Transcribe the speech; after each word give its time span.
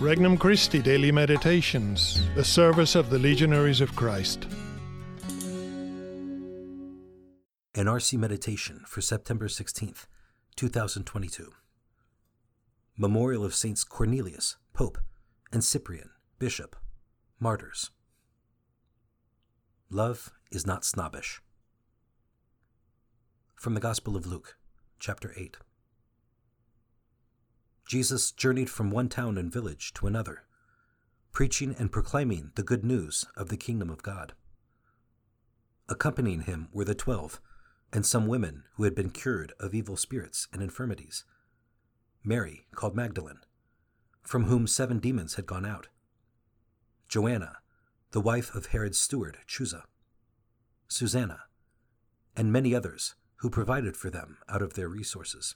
Regnum 0.00 0.38
Christi 0.38 0.80
Daily 0.80 1.10
Meditations, 1.10 2.22
the 2.36 2.44
service 2.44 2.94
of 2.94 3.10
the 3.10 3.18
Legionaries 3.18 3.80
of 3.80 3.96
Christ. 3.96 4.46
An 7.74 7.86
RC 7.86 8.16
Meditation 8.16 8.84
for 8.86 9.00
September 9.00 9.48
16th, 9.48 10.06
2022. 10.54 11.52
Memorial 12.96 13.44
of 13.44 13.56
Saints 13.56 13.82
Cornelius, 13.82 14.56
Pope, 14.72 14.98
and 15.50 15.64
Cyprian, 15.64 16.10
Bishop, 16.38 16.76
Martyrs. 17.40 17.90
Love 19.90 20.30
is 20.52 20.64
not 20.64 20.84
snobbish. 20.84 21.42
From 23.56 23.74
the 23.74 23.80
Gospel 23.80 24.16
of 24.16 24.26
Luke, 24.26 24.58
chapter 25.00 25.34
8. 25.36 25.56
Jesus 27.88 28.32
journeyed 28.32 28.68
from 28.68 28.90
one 28.90 29.08
town 29.08 29.38
and 29.38 29.50
village 29.50 29.94
to 29.94 30.06
another, 30.06 30.42
preaching 31.32 31.74
and 31.78 31.90
proclaiming 31.90 32.52
the 32.54 32.62
good 32.62 32.84
news 32.84 33.24
of 33.34 33.48
the 33.48 33.56
kingdom 33.56 33.88
of 33.88 34.02
God. 34.02 34.34
Accompanying 35.88 36.42
him 36.42 36.68
were 36.70 36.84
the 36.84 36.94
twelve, 36.94 37.40
and 37.90 38.04
some 38.04 38.26
women 38.26 38.64
who 38.74 38.84
had 38.84 38.94
been 38.94 39.08
cured 39.08 39.54
of 39.58 39.72
evil 39.72 39.96
spirits 39.96 40.48
and 40.52 40.62
infirmities. 40.62 41.24
Mary, 42.22 42.66
called 42.74 42.94
Magdalene, 42.94 43.40
from 44.22 44.44
whom 44.44 44.66
seven 44.66 44.98
demons 44.98 45.36
had 45.36 45.46
gone 45.46 45.64
out. 45.64 45.88
Joanna, 47.08 47.56
the 48.10 48.20
wife 48.20 48.54
of 48.54 48.66
Herod's 48.66 48.98
steward, 48.98 49.38
Chuza. 49.48 49.84
Susanna, 50.88 51.44
and 52.36 52.52
many 52.52 52.74
others 52.74 53.14
who 53.36 53.48
provided 53.48 53.96
for 53.96 54.10
them 54.10 54.36
out 54.46 54.60
of 54.60 54.74
their 54.74 54.90
resources. 54.90 55.54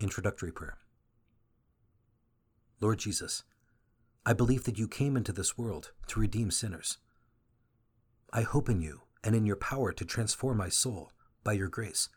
Introductory 0.00 0.52
Prayer 0.52 0.78
Lord 2.80 3.00
Jesus, 3.00 3.42
I 4.24 4.32
believe 4.32 4.62
that 4.62 4.78
you 4.78 4.86
came 4.86 5.16
into 5.16 5.32
this 5.32 5.58
world 5.58 5.90
to 6.06 6.20
redeem 6.20 6.52
sinners. 6.52 6.98
I 8.32 8.42
hope 8.42 8.68
in 8.68 8.80
you 8.80 9.00
and 9.24 9.34
in 9.34 9.44
your 9.44 9.56
power 9.56 9.92
to 9.92 10.04
transform 10.04 10.58
my 10.58 10.68
soul 10.68 11.10
by 11.42 11.54
your 11.54 11.68
grace 11.68 12.10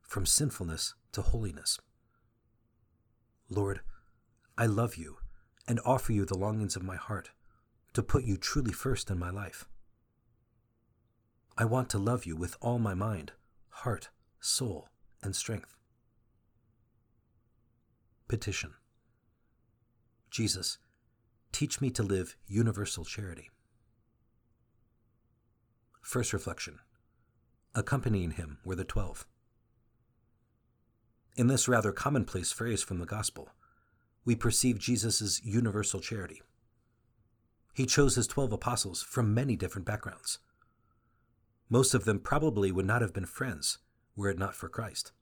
from 0.00 0.24
sinfulness 0.24 0.94
to 1.12 1.20
holiness. 1.20 1.78
Lord, 3.50 3.80
I 4.56 4.64
love 4.64 4.96
you 4.96 5.18
and 5.66 5.80
offer 5.84 6.14
you 6.14 6.24
the 6.24 6.38
longings 6.38 6.76
of 6.76 6.82
my 6.82 6.96
heart 6.96 7.28
to 7.92 8.02
put 8.02 8.24
you 8.24 8.38
truly 8.38 8.72
first 8.72 9.10
in 9.10 9.18
my 9.18 9.28
life. 9.28 9.66
I 11.58 11.66
want 11.66 11.90
to 11.90 11.98
love 11.98 12.24
you 12.24 12.36
with 12.36 12.56
all 12.62 12.78
my 12.78 12.94
mind, 12.94 13.32
heart, 13.68 14.08
soul, 14.40 14.88
and 15.22 15.36
strength. 15.36 15.77
Petition 18.28 18.74
Jesus, 20.30 20.76
teach 21.50 21.80
me 21.80 21.88
to 21.88 22.02
live 22.02 22.36
universal 22.46 23.02
charity. 23.02 23.48
First 26.02 26.34
reflection 26.34 26.78
Accompanying 27.74 28.32
him 28.32 28.58
were 28.66 28.74
the 28.74 28.84
twelve. 28.84 29.26
In 31.36 31.46
this 31.46 31.68
rather 31.68 31.90
commonplace 31.90 32.52
phrase 32.52 32.82
from 32.82 32.98
the 32.98 33.06
Gospel, 33.06 33.48
we 34.26 34.36
perceive 34.36 34.78
Jesus' 34.78 35.42
universal 35.42 36.00
charity. 36.00 36.42
He 37.72 37.86
chose 37.86 38.16
his 38.16 38.26
twelve 38.26 38.52
apostles 38.52 39.02
from 39.02 39.32
many 39.32 39.56
different 39.56 39.86
backgrounds. 39.86 40.38
Most 41.70 41.94
of 41.94 42.04
them 42.04 42.18
probably 42.18 42.72
would 42.72 42.84
not 42.84 43.00
have 43.00 43.14
been 43.14 43.24
friends 43.24 43.78
were 44.14 44.28
it 44.28 44.38
not 44.38 44.54
for 44.54 44.68
Christ. 44.68 45.12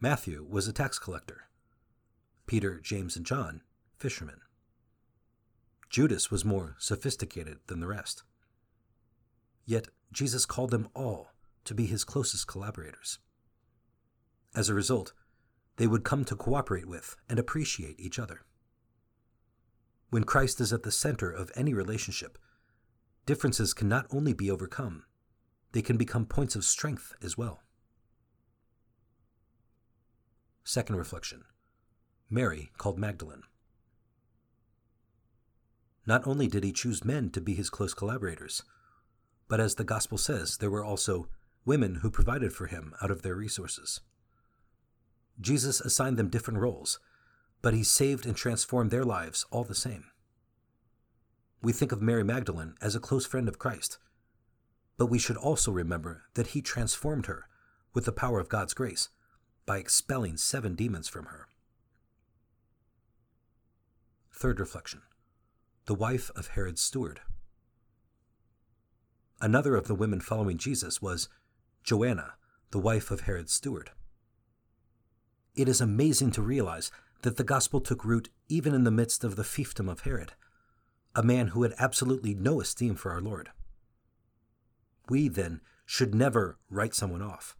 Matthew 0.00 0.44
was 0.48 0.66
a 0.66 0.72
tax 0.72 0.98
collector. 0.98 1.44
Peter, 2.48 2.80
James, 2.80 3.14
and 3.14 3.26
John, 3.26 3.60
fishermen. 3.98 4.40
Judas 5.90 6.30
was 6.30 6.46
more 6.46 6.76
sophisticated 6.78 7.58
than 7.66 7.80
the 7.80 7.86
rest. 7.86 8.22
Yet 9.66 9.88
Jesus 10.12 10.46
called 10.46 10.70
them 10.70 10.88
all 10.94 11.28
to 11.64 11.74
be 11.74 11.84
his 11.84 12.04
closest 12.04 12.46
collaborators. 12.46 13.18
As 14.54 14.70
a 14.70 14.74
result, 14.74 15.12
they 15.76 15.86
would 15.86 16.04
come 16.04 16.24
to 16.24 16.34
cooperate 16.34 16.86
with 16.86 17.16
and 17.28 17.38
appreciate 17.38 18.00
each 18.00 18.18
other. 18.18 18.40
When 20.08 20.24
Christ 20.24 20.58
is 20.58 20.72
at 20.72 20.84
the 20.84 20.90
center 20.90 21.30
of 21.30 21.52
any 21.54 21.74
relationship, 21.74 22.38
differences 23.26 23.74
can 23.74 23.90
not 23.90 24.06
only 24.10 24.32
be 24.32 24.50
overcome, 24.50 25.04
they 25.72 25.82
can 25.82 25.98
become 25.98 26.24
points 26.24 26.56
of 26.56 26.64
strength 26.64 27.12
as 27.22 27.36
well. 27.36 27.60
Second 30.64 30.96
reflection 30.96 31.44
Mary 32.30 32.70
called 32.76 32.98
Magdalene. 32.98 33.42
Not 36.06 36.26
only 36.26 36.46
did 36.46 36.64
he 36.64 36.72
choose 36.72 37.04
men 37.04 37.30
to 37.30 37.40
be 37.40 37.54
his 37.54 37.70
close 37.70 37.94
collaborators, 37.94 38.62
but 39.48 39.60
as 39.60 39.74
the 39.74 39.84
Gospel 39.84 40.18
says, 40.18 40.58
there 40.58 40.70
were 40.70 40.84
also 40.84 41.28
women 41.64 41.96
who 41.96 42.10
provided 42.10 42.52
for 42.52 42.66
him 42.66 42.94
out 43.02 43.10
of 43.10 43.22
their 43.22 43.34
resources. 43.34 44.00
Jesus 45.40 45.80
assigned 45.80 46.16
them 46.16 46.28
different 46.28 46.60
roles, 46.60 46.98
but 47.62 47.74
he 47.74 47.82
saved 47.82 48.26
and 48.26 48.36
transformed 48.36 48.90
their 48.90 49.04
lives 49.04 49.46
all 49.50 49.64
the 49.64 49.74
same. 49.74 50.04
We 51.62 51.72
think 51.72 51.92
of 51.92 52.02
Mary 52.02 52.24
Magdalene 52.24 52.74
as 52.80 52.94
a 52.94 53.00
close 53.00 53.26
friend 53.26 53.48
of 53.48 53.58
Christ, 53.58 53.98
but 54.96 55.06
we 55.06 55.18
should 55.18 55.36
also 55.36 55.72
remember 55.72 56.24
that 56.34 56.48
he 56.48 56.62
transformed 56.62 57.26
her 57.26 57.48
with 57.94 58.04
the 58.04 58.12
power 58.12 58.38
of 58.38 58.48
God's 58.48 58.74
grace 58.74 59.08
by 59.66 59.78
expelling 59.78 60.36
seven 60.36 60.74
demons 60.74 61.08
from 61.08 61.26
her. 61.26 61.48
Third 64.38 64.60
reflection 64.60 65.02
the 65.86 65.94
wife 65.94 66.30
of 66.36 66.48
Herod's 66.48 66.80
steward. 66.80 67.22
Another 69.40 69.74
of 69.74 69.88
the 69.88 69.96
women 69.96 70.20
following 70.20 70.58
Jesus 70.58 71.02
was 71.02 71.28
Joanna, 71.82 72.34
the 72.70 72.78
wife 72.78 73.10
of 73.10 73.22
Herod's 73.22 73.52
steward. 73.52 73.90
It 75.56 75.68
is 75.68 75.80
amazing 75.80 76.30
to 76.32 76.42
realize 76.42 76.92
that 77.22 77.36
the 77.36 77.42
gospel 77.42 77.80
took 77.80 78.04
root 78.04 78.28
even 78.48 78.74
in 78.74 78.84
the 78.84 78.92
midst 78.92 79.24
of 79.24 79.34
the 79.34 79.42
fiefdom 79.42 79.90
of 79.90 80.02
Herod, 80.02 80.34
a 81.16 81.24
man 81.24 81.48
who 81.48 81.64
had 81.64 81.74
absolutely 81.76 82.32
no 82.34 82.60
esteem 82.60 82.94
for 82.94 83.10
our 83.10 83.20
Lord. 83.20 83.48
We, 85.08 85.26
then, 85.26 85.62
should 85.84 86.14
never 86.14 86.58
write 86.70 86.94
someone 86.94 87.22
off. 87.22 87.56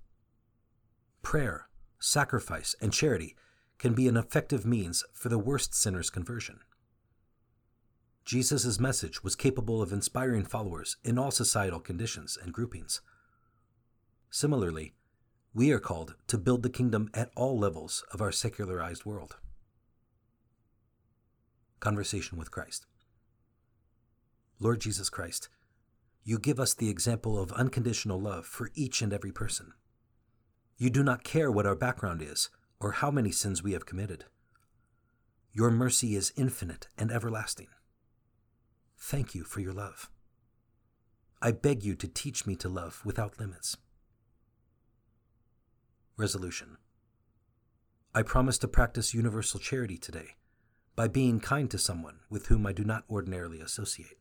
Prayer, 1.23 1.69
sacrifice, 1.99 2.77
and 2.81 2.93
charity 2.93 3.35
can 3.79 3.95
be 3.95 4.09
an 4.09 4.17
effective 4.17 4.67
means 4.67 5.05
for 5.13 5.29
the 5.29 5.39
worst 5.39 5.75
sinner's 5.75 6.11
conversion. 6.11 6.61
Jesus' 8.25 8.79
message 8.79 9.25
was 9.25 9.37
capable 9.37 9.81
of 9.81 9.93
inspiring 9.93 10.45
followers 10.45 10.97
in 11.03 11.17
all 11.17 11.31
societal 11.31 11.81
conditions 11.81 12.37
and 12.41 12.53
groupings. 12.53 13.01
Similarly, 14.31 14.93
we 15.55 15.73
are 15.73 15.79
called 15.79 16.15
to 16.27 16.37
build 16.37 16.63
the 16.63 16.69
kingdom 16.69 17.09
at 17.15 17.31
all 17.35 17.59
levels 17.59 18.05
of 18.13 18.21
our 18.21 18.31
secularized 18.33 19.07
world. 19.07 19.39
Conversation 21.81 22.37
with 22.37 22.51
Christ. 22.51 22.87
Lord 24.61 24.81
Jesus 24.81 25.09
Christ, 25.09 25.49
you 26.23 26.39
give 26.39 26.61
us 26.61 26.75
the 26.75 26.91
example 26.91 27.39
of 27.39 27.53
unconditional 27.53 28.21
love 28.21 28.45
for 28.45 28.71
each 28.75 29.01
and 29.01 29.13
every 29.13 29.33
person. 29.33 29.73
You 30.77 30.91
do 30.91 31.03
not 31.03 31.25
care 31.25 31.51
what 31.51 31.67
our 31.67 31.75
background 31.75 32.21
is 32.21 32.51
or 32.81 32.93
how 32.93 33.11
many 33.11 33.31
sins 33.31 33.63
we 33.63 33.73
have 33.73 33.87
committed. 33.87 34.25
Your 35.53 35.71
mercy 35.71 36.15
is 36.15 36.33
infinite 36.37 36.89
and 36.97 37.11
everlasting. 37.11 37.69
Thank 38.97 39.35
you 39.35 39.45
for 39.45 39.61
your 39.61 39.73
love. 39.73 40.11
I 41.41 41.53
beg 41.53 41.85
you 41.85 41.95
to 41.97 42.09
teach 42.09 42.47
me 42.47 42.57
to 42.57 42.69
love 42.69 43.03
without 43.05 43.39
limits. 43.39 43.77
Resolution 46.17 46.79
I 48.15 48.23
promise 48.23 48.59
to 48.59 48.69
practice 48.69 49.15
universal 49.15 49.61
charity 49.61 49.99
today 49.99 50.37
by 50.97 51.07
being 51.07 51.39
kind 51.39 51.71
to 51.71 51.79
someone 51.79 52.21
with 52.29 52.47
whom 52.47 52.67
I 52.67 52.73
do 52.73 52.83
not 52.83 53.05
ordinarily 53.09 53.61
associate. 53.61 54.19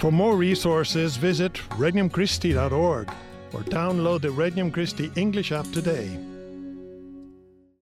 For 0.00 0.12
more 0.12 0.36
resources, 0.36 1.16
visit 1.16 1.54
regnumchristi.org 1.70 3.10
or 3.52 3.60
download 3.60 4.20
the 4.20 4.30
Regnum 4.30 4.70
Christi 4.70 5.10
English 5.16 5.50
app 5.50 5.70
today. 5.72 6.18